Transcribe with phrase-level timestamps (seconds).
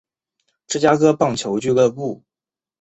[0.65, 2.23] 芝加哥棒球俱乐部。